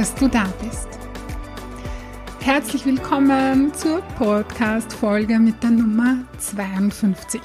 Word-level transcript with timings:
dass 0.00 0.14
du 0.14 0.28
da 0.28 0.50
bist. 0.64 0.88
Herzlich 2.40 2.86
willkommen 2.86 3.74
zur 3.74 4.00
Podcast-Folge 4.16 5.38
mit 5.38 5.62
der 5.62 5.72
Nummer 5.72 6.24
52. 6.38 7.38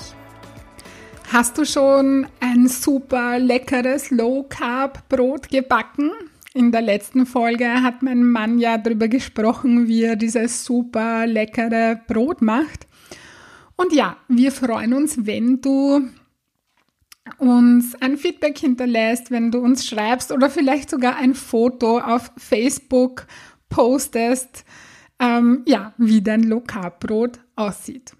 Hast 1.33 1.57
du 1.57 1.65
schon 1.65 2.27
ein 2.39 2.69
super 2.69 3.39
leckeres 3.39 4.09
Low-Carb-Brot 4.09 5.49
gebacken? 5.49 6.11
In 6.53 6.71
der 6.71 6.81
letzten 6.81 7.25
Folge 7.25 7.83
hat 7.83 8.01
mein 8.01 8.23
Mann 8.23 8.57
ja 8.57 8.77
darüber 8.77 9.09
gesprochen, 9.09 9.89
wie 9.89 10.03
er 10.03 10.15
dieses 10.15 10.63
super 10.63 11.27
leckere 11.27 11.99
Brot 12.07 12.41
macht. 12.41 12.87
Und 13.75 13.91
ja, 13.91 14.15
wir 14.29 14.53
freuen 14.53 14.93
uns, 14.93 15.25
wenn 15.25 15.59
du 15.59 16.07
uns 17.37 17.95
ein 18.01 18.17
Feedback 18.17 18.57
hinterlässt, 18.57 19.31
wenn 19.31 19.51
du 19.51 19.59
uns 19.59 19.87
schreibst 19.87 20.31
oder 20.31 20.49
vielleicht 20.49 20.89
sogar 20.89 21.15
ein 21.15 21.33
Foto 21.33 21.99
auf 21.99 22.31
Facebook 22.37 23.27
postest, 23.69 24.63
ähm, 25.19 25.63
ja, 25.65 25.93
wie 25.97 26.21
dein 26.21 26.43
Lokalbrot 26.43 27.39
aussieht. 27.55 28.15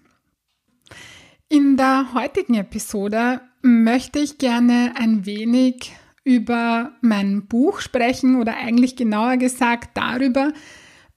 In 1.48 1.76
der 1.76 2.12
heutigen 2.14 2.54
Episode 2.54 3.40
möchte 3.62 4.18
ich 4.18 4.38
gerne 4.38 4.94
ein 4.96 5.26
wenig 5.26 5.92
über 6.24 6.92
mein 7.02 7.46
Buch 7.46 7.80
sprechen 7.80 8.40
oder 8.40 8.56
eigentlich 8.56 8.96
genauer 8.96 9.36
gesagt 9.36 9.90
darüber, 9.96 10.52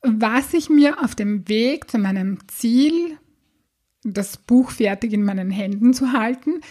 was 0.02 0.54
ich 0.54 0.70
mir 0.70 1.04
auf 1.04 1.16
dem 1.16 1.50
Weg 1.50 1.90
zu 1.90 1.98
meinem 1.98 2.38
Ziel, 2.48 3.18
das 4.04 4.38
Buch 4.38 4.70
fertig 4.70 5.14
in 5.14 5.24
meinen 5.24 5.50
Händen 5.50 5.94
zu 5.94 6.14
halten, 6.14 6.62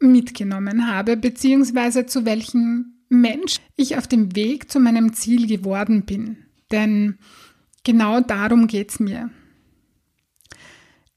mitgenommen 0.00 0.86
habe, 0.86 1.16
beziehungsweise 1.16 2.06
zu 2.06 2.24
welchem 2.24 2.94
Mensch 3.08 3.56
ich 3.76 3.96
auf 3.96 4.06
dem 4.06 4.34
Weg 4.34 4.70
zu 4.70 4.80
meinem 4.80 5.12
Ziel 5.12 5.46
geworden 5.46 6.04
bin. 6.04 6.38
Denn 6.70 7.18
genau 7.84 8.20
darum 8.20 8.66
geht 8.66 8.90
es 8.90 9.00
mir. 9.00 9.30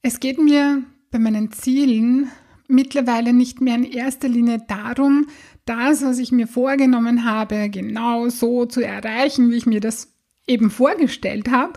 Es 0.02 0.20
geht 0.20 0.40
mir 0.40 0.84
bei 1.12 1.20
meinen 1.20 1.52
Zielen 1.52 2.30
mittlerweile 2.68 3.34
nicht 3.34 3.62
mehr 3.62 3.76
in 3.76 3.84
erster 3.84 4.28
Linie 4.28 4.62
darum, 4.68 5.28
das, 5.66 6.04
was 6.04 6.20
ich 6.20 6.32
mir 6.32 6.48
vorgenommen 6.48 7.24
habe, 7.24 7.70
genau 7.70 8.30
so 8.30 8.66
zu 8.66 8.82
erreichen, 8.82 9.52
wie 9.52 9.56
ich 9.56 9.66
mir 9.66 9.80
das 9.80 10.14
eben 10.48 10.70
vorgestellt 10.70 11.50
habe, 11.50 11.74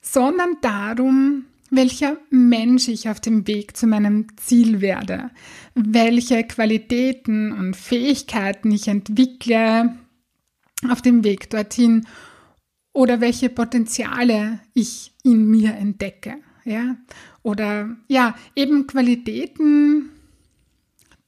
sondern 0.00 0.56
darum, 0.60 1.46
welcher 1.72 2.18
Mensch 2.30 2.86
ich 2.88 3.08
auf 3.08 3.18
dem 3.18 3.46
Weg 3.46 3.76
zu 3.76 3.86
meinem 3.86 4.26
Ziel 4.36 4.80
werde, 4.80 5.30
welche 5.74 6.44
Qualitäten 6.44 7.50
und 7.50 7.74
Fähigkeiten 7.74 8.70
ich 8.70 8.88
entwickle 8.88 9.96
auf 10.90 11.00
dem 11.00 11.24
Weg 11.24 11.48
dorthin 11.48 12.06
oder 12.92 13.20
welche 13.20 13.48
Potenziale 13.48 14.60
ich 14.74 15.12
in 15.24 15.50
mir 15.50 15.74
entdecke, 15.74 16.34
ja? 16.64 16.96
Oder 17.42 17.96
ja, 18.06 18.36
eben 18.54 18.86
Qualitäten, 18.86 20.10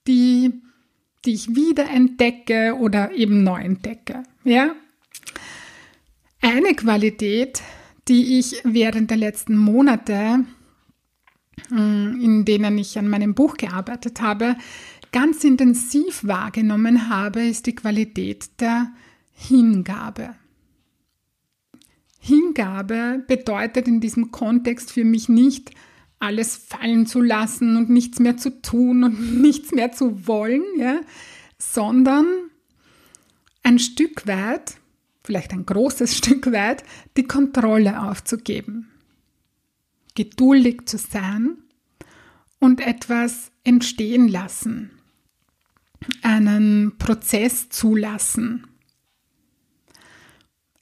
die 0.06 0.52
die 1.24 1.32
ich 1.32 1.56
wieder 1.56 1.88
entdecke 1.88 2.76
oder 2.78 3.12
eben 3.12 3.42
neu 3.42 3.60
entdecke, 3.60 4.24
ja? 4.44 4.74
Eine 6.42 6.74
Qualität, 6.74 7.62
die 8.08 8.38
ich 8.38 8.56
während 8.64 9.10
der 9.10 9.16
letzten 9.16 9.56
Monate, 9.56 10.44
mm, 11.70 12.20
in 12.20 12.44
denen 12.44 12.78
ich 12.78 12.98
an 12.98 13.08
meinem 13.08 13.34
Buch 13.34 13.56
gearbeitet 13.56 14.20
habe, 14.20 14.56
ganz 15.12 15.44
intensiv 15.44 16.24
wahrgenommen 16.24 17.08
habe, 17.08 17.44
ist 17.44 17.66
die 17.66 17.74
Qualität 17.74 18.60
der 18.60 18.92
Hingabe. 19.32 20.34
Hingabe 22.18 23.22
bedeutet 23.26 23.86
in 23.86 24.00
diesem 24.00 24.30
Kontext 24.30 24.92
für 24.92 25.04
mich 25.04 25.28
nicht, 25.28 25.70
alles 26.18 26.56
fallen 26.56 27.06
zu 27.06 27.20
lassen 27.20 27.76
und 27.76 27.90
nichts 27.90 28.18
mehr 28.18 28.36
zu 28.36 28.62
tun 28.62 29.04
und 29.04 29.40
nichts 29.40 29.72
mehr 29.72 29.92
zu 29.92 30.26
wollen, 30.26 30.64
ja, 30.78 31.00
sondern 31.58 32.26
ein 33.62 33.78
Stück 33.78 34.26
weit 34.26 34.76
vielleicht 35.24 35.52
ein 35.52 35.66
großes 35.66 36.16
Stück 36.18 36.52
weit, 36.52 36.84
die 37.16 37.24
Kontrolle 37.24 38.02
aufzugeben, 38.02 38.90
geduldig 40.14 40.86
zu 40.86 40.98
sein 40.98 41.58
und 42.60 42.80
etwas 42.80 43.50
entstehen 43.64 44.28
lassen, 44.28 44.90
einen 46.22 46.96
Prozess 46.98 47.70
zulassen, 47.70 48.66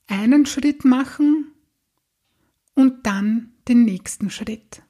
einen 0.09 0.45
Schritt 0.47 0.85
machen 0.85 1.53
und 2.75 3.07
dann 3.07 3.53
den 3.69 3.85
nächsten 3.85 4.31
Schritt. 4.31 4.83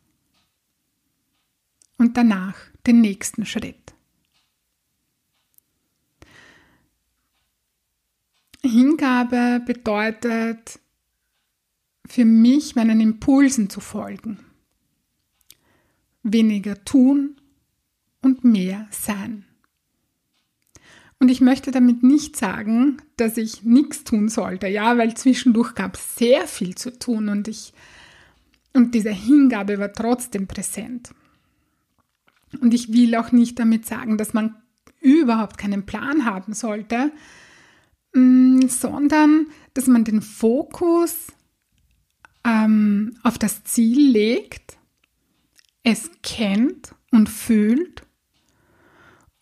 Und 1.98 2.16
danach 2.16 2.56
den 2.86 3.00
nächsten 3.00 3.46
Schritt. 3.46 3.91
Hingabe 8.64 9.62
bedeutet 9.64 10.80
für 12.06 12.24
mich, 12.24 12.76
meinen 12.76 13.00
Impulsen 13.00 13.70
zu 13.70 13.80
folgen. 13.80 14.38
Weniger 16.22 16.84
tun 16.84 17.36
und 18.20 18.44
mehr 18.44 18.86
sein. 18.90 19.44
Und 21.18 21.28
ich 21.28 21.40
möchte 21.40 21.70
damit 21.70 22.02
nicht 22.02 22.36
sagen, 22.36 22.96
dass 23.16 23.36
ich 23.36 23.62
nichts 23.62 24.04
tun 24.04 24.28
sollte, 24.28 24.66
ja, 24.66 24.98
weil 24.98 25.14
zwischendurch 25.14 25.74
gab 25.74 25.94
es 25.96 26.16
sehr 26.16 26.48
viel 26.48 26.74
zu 26.74 26.98
tun 26.98 27.28
und 27.28 27.48
ich 27.48 27.72
und 28.72 28.94
diese 28.94 29.10
Hingabe 29.10 29.78
war 29.78 29.92
trotzdem 29.92 30.46
präsent. 30.46 31.14
Und 32.60 32.74
ich 32.74 32.92
will 32.92 33.14
auch 33.16 33.32
nicht 33.32 33.58
damit 33.58 33.86
sagen, 33.86 34.18
dass 34.18 34.34
man 34.34 34.56
überhaupt 35.00 35.58
keinen 35.58 35.84
Plan 35.84 36.24
haben 36.24 36.54
sollte, 36.54 37.12
sondern 38.14 39.46
dass 39.74 39.86
man 39.86 40.04
den 40.04 40.22
Fokus 40.22 41.28
ähm, 42.44 43.16
auf 43.22 43.38
das 43.38 43.64
Ziel 43.64 44.10
legt, 44.10 44.78
es 45.82 46.10
kennt 46.22 46.94
und 47.10 47.28
fühlt 47.28 48.02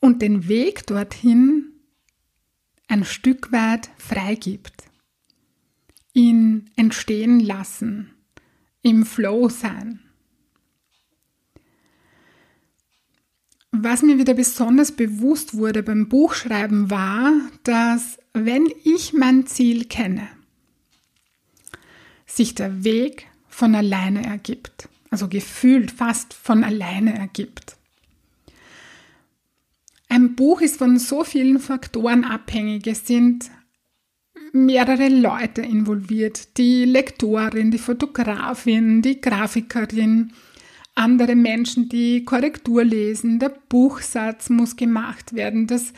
und 0.01 0.23
den 0.23 0.49
Weg 0.49 0.87
dorthin 0.87 1.73
ein 2.89 3.05
Stück 3.05 3.53
weit 3.53 3.91
freigibt, 3.99 4.85
ihn 6.13 6.71
entstehen 6.77 7.41
lassen, 7.41 8.15
im 8.83 9.05
Flow 9.05 9.49
sein. 9.49 10.01
Was 13.73 14.03
mir 14.03 14.19
wieder 14.19 14.35
besonders 14.35 14.93
bewusst 14.93 15.55
wurde 15.55 15.83
beim 15.83 16.09
Buchschreiben 16.09 16.91
war, 16.91 17.33
dass 17.63 18.19
wenn 18.33 18.69
ich 18.85 19.13
mein 19.13 19.47
Ziel 19.47 19.85
kenne, 19.85 20.29
sich 22.27 22.55
der 22.55 22.85
Weg 22.85 23.27
von 23.49 23.75
alleine 23.75 24.25
ergibt, 24.25 24.89
also 25.11 25.29
gefühlt 25.29 25.91
fast 25.91 26.35
von 26.35 26.65
alleine 26.65 27.17
ergibt. 27.17 27.77
Ein 30.09 30.35
Buch 30.35 30.61
ist 30.61 30.79
von 30.79 30.99
so 30.99 31.23
vielen 31.23 31.61
Faktoren 31.61 32.25
abhängig. 32.25 32.87
Es 32.89 33.07
sind 33.07 33.49
mehrere 34.53 35.09
Leute 35.09 35.63
involviert. 35.63 36.57
Die 36.59 36.85
Lektorin, 36.85 37.71
die 37.71 37.79
Fotografin, 37.79 39.03
die 39.03 39.21
Grafikerin, 39.21 40.33
andere 41.01 41.35
Menschen, 41.35 41.89
die 41.89 42.25
Korrektur 42.25 42.85
lesen, 42.85 43.39
der 43.39 43.49
Buchsatz 43.49 44.51
muss 44.51 44.77
gemacht 44.77 45.33
werden, 45.33 45.67
das 45.67 45.93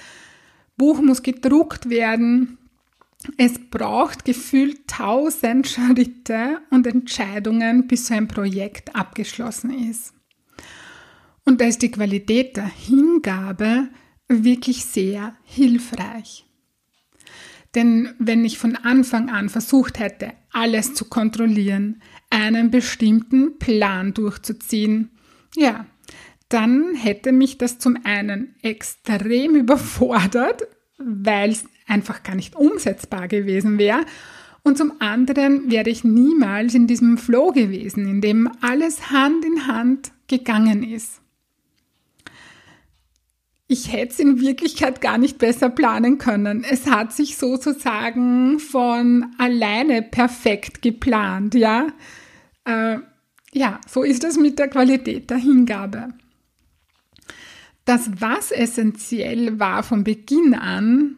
Buch 0.77 1.03
muss 1.03 1.23
gedruckt 1.23 1.91
werden. 1.91 2.59
Es 3.37 3.59
braucht 3.71 4.25
gefühlt 4.25 4.89
tausend 4.89 5.69
Schritte 5.69 6.61
und 6.71 6.87
Entscheidungen, 6.87 7.87
bis 7.87 8.07
so 8.07 8.15
ein 8.15 8.29
Projekt 8.29 8.97
abgeschlossen 8.97 9.91
ist. 9.91 10.15
Und 11.45 11.61
da 11.61 11.67
ist 11.67 11.83
die 11.83 11.91
Qualität 11.91 12.57
der 12.57 12.67
Hingabe 12.67 13.89
wirklich 14.29 14.85
sehr 14.85 15.37
hilfreich. 15.45 16.47
Denn 17.75 18.11
wenn 18.19 18.45
ich 18.45 18.59
von 18.59 18.77
Anfang 18.77 19.31
an 19.31 19.49
versucht 19.49 19.99
hätte, 19.99 20.33
alles 20.53 20.95
zu 20.95 21.07
kontrollieren, 21.07 22.03
einen 22.29 22.71
bestimmten 22.71 23.59
Plan 23.59 24.13
durchzuziehen, 24.13 25.11
ja, 25.57 25.87
dann 26.49 26.95
hätte 26.95 27.33
mich 27.33 27.57
das 27.57 27.79
zum 27.79 27.97
einen 28.05 28.55
extrem 28.63 29.55
überfordert, 29.57 30.63
weil 30.99 31.51
es 31.51 31.65
einfach 31.87 32.23
gar 32.23 32.35
nicht 32.35 32.55
umsetzbar 32.55 33.27
gewesen 33.27 33.79
wäre. 33.79 34.05
Und 34.63 34.79
zum 34.79 35.01
anderen 35.01 35.71
wäre 35.71 35.91
ich 35.91 36.05
niemals 36.05 36.75
in 36.75 36.87
diesem 36.87 37.19
Flow 37.19 37.51
gewesen, 37.51 38.07
in 38.07 38.21
dem 38.21 38.51
alles 38.61 39.11
Hand 39.11 39.45
in 39.45 39.67
Hand 39.67 40.13
gegangen 40.29 40.85
ist. 40.85 41.22
Ich 43.73 43.91
hätte 43.91 44.13
es 44.13 44.19
in 44.19 44.39
Wirklichkeit 44.43 45.01
gar 45.01 45.17
nicht 45.17 45.39
besser 45.39 45.71
planen 45.71 46.19
können. 46.19 46.63
Es 46.63 46.87
hat 46.91 47.15
sich 47.15 47.39
sozusagen 47.39 48.59
von 48.59 49.35
alleine 49.39 50.03
perfekt 50.03 50.83
geplant, 50.83 51.55
ja. 51.55 51.87
Äh, 52.67 52.99
ja, 53.55 53.81
so 53.89 54.03
ist 54.03 54.25
es 54.25 54.37
mit 54.37 54.59
der 54.59 54.69
Qualität 54.69 55.31
der 55.31 55.39
Hingabe. 55.39 56.09
Das, 57.87 58.11
was 58.21 58.51
essentiell 58.51 59.59
war 59.59 59.83
von 59.83 60.05
Beginn 60.05 60.53
an, 60.53 61.17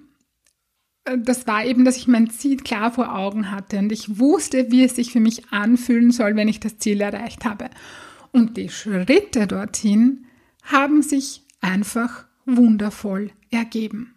äh, 1.07 1.19
das 1.19 1.49
war 1.49 1.65
eben, 1.65 1.85
dass 1.85 1.97
ich 1.97 2.07
mein 2.07 2.31
Ziel 2.31 2.59
klar 2.59 2.93
vor 2.93 3.17
Augen 3.17 3.51
hatte 3.51 3.81
und 3.81 3.91
ich 3.91 4.21
wusste, 4.21 4.71
wie 4.71 4.85
es 4.85 4.95
sich 4.95 5.11
für 5.11 5.19
mich 5.19 5.49
anfühlen 5.51 6.13
soll, 6.13 6.37
wenn 6.37 6.47
ich 6.47 6.61
das 6.61 6.79
Ziel 6.79 7.01
erreicht 7.01 7.45
habe. 7.45 7.69
Und 8.31 8.57
die 8.57 8.69
Schritte 8.69 9.49
dorthin 9.49 10.27
haben 10.63 11.03
sich 11.03 11.43
einfach 11.61 12.27
wundervoll 12.47 13.31
ergeben. 13.51 14.15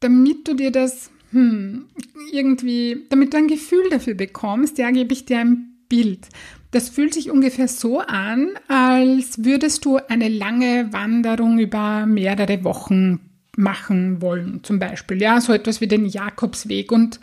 Damit 0.00 0.46
du 0.46 0.54
dir 0.54 0.70
das 0.70 1.10
hm, 1.30 1.86
irgendwie, 2.32 3.06
damit 3.08 3.32
du 3.32 3.38
ein 3.38 3.48
Gefühl 3.48 3.90
dafür 3.90 4.14
bekommst, 4.14 4.78
ja, 4.78 4.90
gebe 4.90 5.12
ich 5.12 5.24
dir 5.24 5.40
ein 5.40 5.74
Bild. 5.88 6.28
Das 6.70 6.88
fühlt 6.88 7.14
sich 7.14 7.30
ungefähr 7.30 7.68
so 7.68 8.00
an, 8.00 8.50
als 8.68 9.44
würdest 9.44 9.84
du 9.84 9.96
eine 9.96 10.28
lange 10.28 10.92
Wanderung 10.92 11.58
über 11.58 12.06
mehrere 12.06 12.64
Wochen 12.64 13.20
machen 13.56 14.20
wollen, 14.20 14.64
zum 14.64 14.78
Beispiel. 14.78 15.20
Ja, 15.20 15.40
so 15.40 15.52
etwas 15.52 15.80
wie 15.80 15.86
den 15.86 16.06
Jakobsweg. 16.06 16.90
Und 16.90 17.20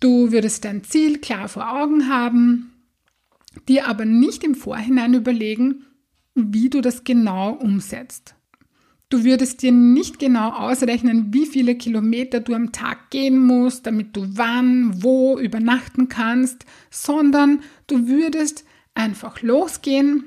du 0.00 0.32
würdest 0.32 0.64
dein 0.64 0.84
Ziel 0.84 1.18
klar 1.18 1.48
vor 1.48 1.72
Augen 1.72 2.08
haben, 2.08 2.73
dir 3.68 3.88
aber 3.88 4.04
nicht 4.04 4.44
im 4.44 4.54
Vorhinein 4.54 5.14
überlegen, 5.14 5.84
wie 6.34 6.68
du 6.68 6.80
das 6.80 7.04
genau 7.04 7.52
umsetzt. 7.52 8.34
Du 9.10 9.22
würdest 9.22 9.62
dir 9.62 9.70
nicht 9.70 10.18
genau 10.18 10.50
ausrechnen, 10.50 11.32
wie 11.32 11.46
viele 11.46 11.76
Kilometer 11.76 12.40
du 12.40 12.54
am 12.54 12.72
Tag 12.72 13.10
gehen 13.10 13.38
musst, 13.38 13.86
damit 13.86 14.16
du 14.16 14.26
wann, 14.36 15.02
wo 15.02 15.38
übernachten 15.38 16.08
kannst, 16.08 16.64
sondern 16.90 17.60
du 17.86 18.08
würdest 18.08 18.64
einfach 18.94 19.42
losgehen, 19.42 20.24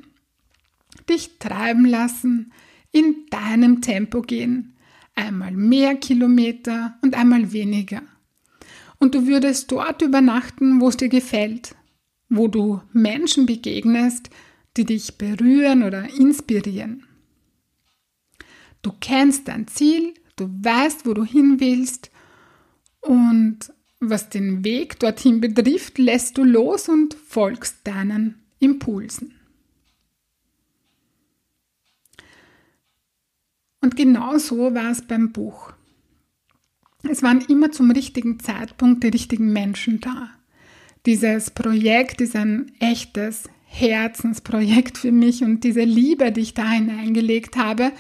dich 1.10 1.40
treiben 1.40 1.86
lassen, 1.86 2.54
in 2.92 3.26
deinem 3.30 3.82
Tempo 3.82 4.22
gehen, 4.22 4.78
einmal 5.16 5.52
mehr 5.52 5.96
Kilometer 5.96 6.98
und 7.02 7.16
einmal 7.16 7.52
weniger. 7.52 8.04
Und 9.00 9.16
du 9.16 9.28
würdest 9.28 9.72
dort 9.72 10.02
übernachten, 10.02 10.82
wo 10.82 10.90
es 10.90 10.98
dir 10.98 11.10
gefällt, 11.10 11.76
wo 12.30 12.48
du 12.48 12.82
Menschen 12.94 13.46
begegnest, 13.46 14.30
die 14.76 14.86
dich 14.86 15.18
berühren 15.18 15.84
oder 15.84 16.10
inspirieren. 16.14 17.04
Du 18.82 18.92
kennst 19.00 19.48
dein 19.48 19.68
Ziel, 19.68 20.14
du 20.36 20.50
weißt, 20.62 21.06
wo 21.06 21.14
du 21.14 21.24
hin 21.24 21.60
willst 21.60 22.12
und 23.02 23.74
was 24.00 24.30
den 24.30 24.64
Weg 24.64 25.00
dorthin 25.00 25.42
betrifft, 25.42 25.98
lässt 25.98 26.38
du 26.38 26.44
los 26.44 26.88
und 26.88 27.16
folgst 27.16 27.80
deinen 27.86 28.36
Impulsen. 28.60 29.34
Und 33.82 33.96
genau 33.96 34.38
so 34.38 34.74
war 34.76 34.92
es 34.92 35.02
beim 35.02 35.32
Buch. 35.32 35.74
Es 37.04 37.24
waren 37.24 37.42
immer 37.42 37.72
zum 37.72 37.90
richtigen 37.92 38.40
Zeitpunkt 38.40 39.04
die 39.04 39.08
richtigen 39.08 39.54
Menschen 39.54 40.02
da. 40.02 40.37
Dieses 41.08 41.52
Projekt 41.52 42.20
ist 42.20 42.36
ein 42.36 42.70
echtes 42.82 43.44
Herzensprojekt 43.66 44.98
für 44.98 45.14
mich 45.14 45.42
und 45.42 45.64
diese 45.64 45.86
Liebe, 45.86 46.34
die 46.34 46.42
ich 46.42 46.54
da 46.54 46.70
hineingelegt 46.70 47.56
habe, 47.56 47.94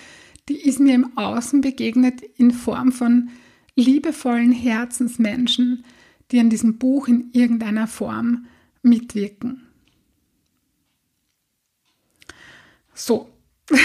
die 0.49 0.59
ist 0.59 0.81
mir 0.81 0.93
im 0.93 1.17
Außen 1.17 1.61
begegnet 1.61 2.21
in 2.35 2.51
Form 2.51 2.91
von 2.91 3.29
liebevollen 3.75 4.51
Herzensmenschen, 4.51 5.85
die 6.31 6.41
an 6.41 6.49
diesem 6.49 6.79
Buch 6.79 7.07
in 7.07 7.29
irgendeiner 7.31 7.87
Form 7.87 8.47
mitwirken. 8.81 9.61
So, 12.93 13.29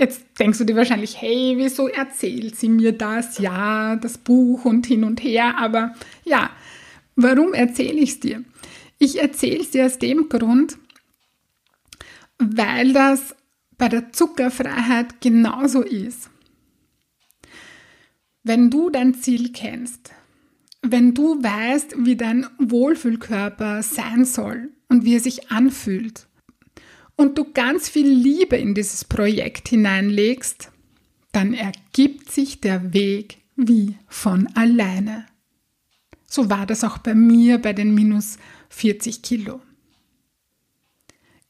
jetzt 0.00 0.24
denkst 0.40 0.58
du 0.58 0.64
dir 0.64 0.74
wahrscheinlich, 0.74 1.20
hey, 1.20 1.54
wieso 1.58 1.86
erzählt 1.86 2.56
sie 2.56 2.70
mir 2.70 2.90
das? 2.90 3.38
Ja, 3.38 3.94
das 3.94 4.18
Buch 4.18 4.64
und 4.64 4.88
hin 4.88 5.04
und 5.04 5.22
her, 5.22 5.58
aber 5.58 5.94
ja, 6.24 6.50
warum 7.16 7.54
erzähle 7.54 8.00
ich 8.00 8.10
es 8.10 8.20
dir? 8.20 8.44
Ich 8.98 9.20
erzähle 9.20 9.60
es 9.60 9.70
dir 9.70 9.86
aus 9.86 9.98
dem 9.98 10.28
Grund, 10.28 10.78
weil 12.38 12.92
das 12.92 13.34
bei 13.78 13.88
der 13.88 14.12
Zuckerfreiheit 14.12 15.20
genauso 15.20 15.82
ist. 15.82 16.30
Wenn 18.44 18.70
du 18.70 18.90
dein 18.90 19.14
Ziel 19.14 19.52
kennst, 19.52 20.12
wenn 20.82 21.14
du 21.14 21.42
weißt, 21.42 21.94
wie 21.98 22.16
dein 22.16 22.46
Wohlfühlkörper 22.58 23.82
sein 23.82 24.24
soll 24.24 24.70
und 24.88 25.04
wie 25.04 25.14
er 25.14 25.20
sich 25.20 25.50
anfühlt 25.50 26.26
und 27.16 27.38
du 27.38 27.52
ganz 27.52 27.88
viel 27.88 28.08
Liebe 28.08 28.56
in 28.56 28.74
dieses 28.74 29.04
Projekt 29.04 29.68
hineinlegst, 29.68 30.72
dann 31.30 31.54
ergibt 31.54 32.30
sich 32.30 32.60
der 32.60 32.92
Weg 32.92 33.38
wie 33.56 33.96
von 34.08 34.48
alleine. 34.54 35.26
So 36.32 36.48
war 36.48 36.64
das 36.64 36.82
auch 36.82 36.96
bei 36.96 37.14
mir 37.14 37.58
bei 37.58 37.74
den 37.74 37.94
minus 37.94 38.38
40 38.70 39.20
Kilo. 39.20 39.60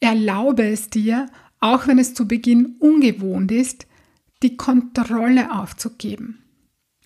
Erlaube 0.01 0.67
es 0.67 0.89
dir, 0.89 1.27
auch 1.61 1.87
wenn 1.87 1.99
es 1.99 2.13
zu 2.13 2.27
Beginn 2.27 2.75
ungewohnt 2.79 3.49
ist, 3.53 3.87
die 4.41 4.57
Kontrolle 4.57 5.57
aufzugeben 5.57 6.43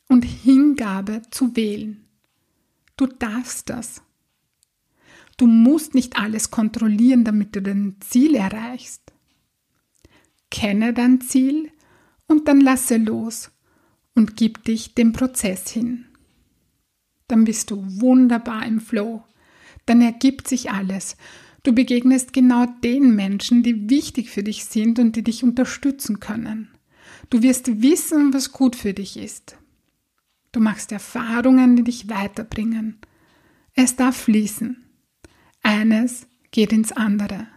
und 0.07 0.25
Hingabe 0.25 1.21
zu 1.29 1.55
wählen. 1.55 2.03
Du 2.95 3.05
darfst 3.05 3.69
das. 3.69 4.01
Du 5.37 5.45
musst 5.45 5.93
nicht 5.93 6.17
alles 6.17 6.49
kontrollieren, 6.49 7.25
damit 7.25 7.55
du 7.55 7.61
dein 7.61 7.97
Ziel 7.99 8.33
erreichst. 8.33 9.03
Kenne 10.49 10.93
dein 10.93 11.21
Ziel 11.21 11.69
und 12.25 12.47
dann 12.47 12.59
lasse 12.59 12.97
los 12.97 13.51
und 14.15 14.35
gib 14.35 14.63
dich 14.63 14.95
dem 14.95 15.13
Prozess 15.13 15.69
hin. 15.69 16.06
Dann 17.27 17.43
bist 17.43 17.71
du 17.71 17.83
wunderbar 18.01 18.65
im 18.65 18.79
Flow. 18.79 19.23
Dann 19.85 20.01
ergibt 20.01 20.47
sich 20.47 20.71
alles 20.71 21.15
Du 21.67 21.73
begegnest 21.73 22.31
genau 22.31 22.65
den 22.81 23.13
Menschen, 23.13 23.61
die 23.61 23.89
wichtig 23.89 24.29
für 24.29 24.41
dich 24.41 24.63
sind 24.63 24.99
und 24.99 25.17
die 25.17 25.21
dich 25.21 25.43
unterstützen 25.43 26.21
können. 26.21 26.69
Du 27.29 27.41
wirst 27.41 27.81
wissen, 27.81 28.33
was 28.33 28.53
gut 28.53 28.77
für 28.77 28.93
dich 28.93 29.17
ist. 29.17 29.57
Du 30.53 30.61
machst 30.61 30.93
Erfahrungen, 30.93 31.75
die 31.75 31.83
dich 31.83 32.07
weiterbringen. 32.07 32.99
Es 33.73 33.97
darf 33.97 34.15
fließen. 34.15 34.77
Eines 35.61 36.27
geht 36.51 36.71
ins 36.71 36.93
andere. 36.93 37.47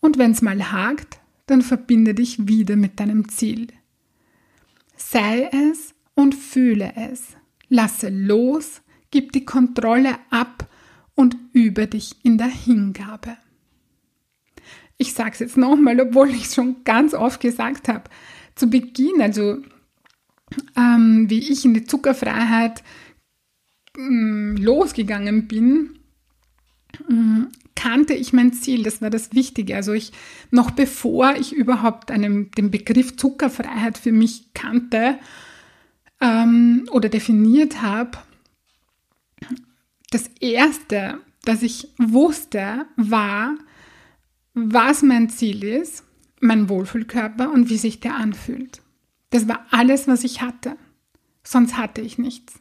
Und 0.00 0.18
wenn 0.18 0.32
es 0.32 0.42
mal 0.42 0.72
hakt, 0.72 1.20
dann 1.46 1.62
verbinde 1.62 2.12
dich 2.12 2.48
wieder 2.48 2.74
mit 2.74 2.98
deinem 2.98 3.28
Ziel. 3.28 3.68
Sei 4.96 5.48
es 5.52 5.94
und 6.16 6.34
fühle 6.34 6.92
es. 6.96 7.36
Lasse 7.68 8.08
los, 8.08 8.82
gib 9.10 9.32
die 9.32 9.44
Kontrolle 9.44 10.16
ab 10.30 10.68
und 11.14 11.36
übe 11.52 11.86
dich 11.86 12.16
in 12.22 12.38
der 12.38 12.48
Hingabe. 12.48 13.36
Ich 14.98 15.12
sage 15.12 15.32
es 15.32 15.38
jetzt 15.40 15.56
nochmal, 15.56 16.00
obwohl 16.00 16.30
ich 16.30 16.44
es 16.44 16.54
schon 16.54 16.84
ganz 16.84 17.12
oft 17.14 17.40
gesagt 17.40 17.88
habe. 17.88 18.04
Zu 18.54 18.68
Beginn, 18.68 19.20
also 19.20 19.58
ähm, 20.76 21.28
wie 21.28 21.50
ich 21.50 21.64
in 21.64 21.74
die 21.74 21.84
Zuckerfreiheit 21.84 22.82
ähm, 23.98 24.56
losgegangen 24.56 25.48
bin, 25.48 25.98
ähm, 27.10 27.48
kannte 27.74 28.14
ich 28.14 28.32
mein 28.32 28.52
Ziel. 28.52 28.82
Das 28.82 29.02
war 29.02 29.10
das 29.10 29.34
Wichtige. 29.34 29.76
Also 29.76 29.92
ich, 29.92 30.12
noch 30.50 30.70
bevor 30.70 31.36
ich 31.36 31.52
überhaupt 31.52 32.10
einen, 32.10 32.50
den 32.52 32.70
Begriff 32.70 33.16
Zuckerfreiheit 33.16 33.98
für 33.98 34.12
mich 34.12 34.54
kannte 34.54 35.18
ähm, 36.20 36.88
oder 36.90 37.08
definiert 37.08 37.82
habe, 37.82 38.18
das 40.10 40.28
Erste, 40.40 41.20
das 41.44 41.62
ich 41.62 41.88
wusste, 41.98 42.86
war, 42.96 43.54
was 44.54 45.02
mein 45.02 45.28
Ziel 45.28 45.64
ist, 45.64 46.04
mein 46.40 46.68
Wohlfühlkörper 46.68 47.50
und 47.50 47.68
wie 47.68 47.76
sich 47.76 48.00
der 48.00 48.16
anfühlt. 48.16 48.82
Das 49.30 49.48
war 49.48 49.66
alles, 49.70 50.08
was 50.08 50.24
ich 50.24 50.40
hatte. 50.40 50.76
Sonst 51.42 51.76
hatte 51.76 52.00
ich 52.00 52.18
nichts. 52.18 52.58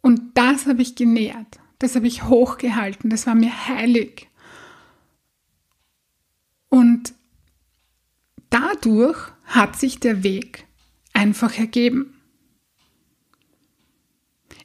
Und 0.00 0.20
das 0.34 0.66
habe 0.66 0.82
ich 0.82 0.94
genährt. 0.94 1.58
Das 1.78 1.96
habe 1.96 2.06
ich 2.06 2.24
hochgehalten. 2.24 3.10
Das 3.10 3.26
war 3.26 3.34
mir 3.34 3.68
heilig. 3.68 4.28
Und 6.68 7.14
dadurch 8.50 9.18
hat 9.44 9.76
sich 9.76 10.00
der 10.00 10.22
Weg 10.22 10.66
einfach 11.12 11.58
ergeben. 11.58 12.14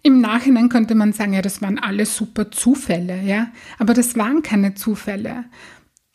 Im 0.01 0.19
Nachhinein 0.19 0.69
könnte 0.69 0.95
man 0.95 1.13
sagen, 1.13 1.33
ja, 1.33 1.41
das 1.41 1.61
waren 1.61 1.79
alles 1.79 2.17
super 2.17 2.51
Zufälle, 2.51 3.21
ja, 3.21 3.51
aber 3.79 3.93
das 3.93 4.17
waren 4.17 4.43
keine 4.43 4.75
Zufälle. 4.75 5.45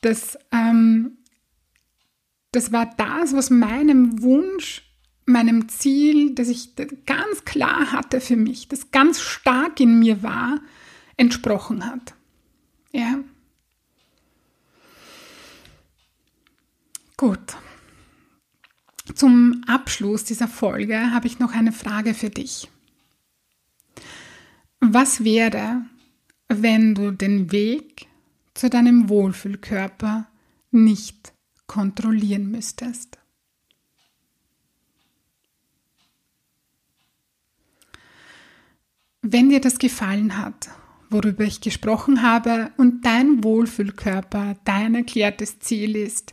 Das, 0.02 0.38
ähm, 0.52 1.18
das 2.52 2.70
war 2.70 2.94
das, 2.96 3.34
was 3.34 3.48
meinem 3.48 4.22
Wunsch, 4.22 4.82
meinem 5.24 5.68
Ziel, 5.68 6.34
das 6.34 6.48
ich 6.48 6.74
ganz 7.06 7.44
klar 7.44 7.92
hatte 7.92 8.20
für 8.20 8.36
mich, 8.36 8.68
das 8.68 8.90
ganz 8.90 9.20
stark 9.20 9.80
in 9.80 9.98
mir 9.98 10.22
war, 10.22 10.60
entsprochen 11.16 11.86
hat. 11.86 12.14
Ja. 12.92 13.20
Gut. 17.18 17.56
Zum 19.16 19.64
Abschluss 19.66 20.22
dieser 20.22 20.46
Folge 20.46 21.10
habe 21.10 21.26
ich 21.26 21.40
noch 21.40 21.52
eine 21.52 21.72
Frage 21.72 22.14
für 22.14 22.30
dich. 22.30 22.70
Was 24.78 25.24
wäre, 25.24 25.82
wenn 26.46 26.94
du 26.94 27.10
den 27.10 27.50
Weg 27.50 28.06
zu 28.54 28.70
deinem 28.70 29.08
Wohlfühlkörper 29.08 30.28
nicht 30.70 31.32
kontrollieren 31.66 32.52
müsstest? 32.52 33.18
Wenn 39.22 39.48
dir 39.48 39.60
das 39.60 39.80
gefallen 39.80 40.38
hat, 40.38 40.70
worüber 41.10 41.42
ich 41.42 41.60
gesprochen 41.60 42.22
habe 42.22 42.70
und 42.76 43.04
dein 43.04 43.42
Wohlfühlkörper 43.42 44.54
dein 44.64 44.94
erklärtes 44.94 45.58
Ziel 45.58 45.96
ist, 45.96 46.32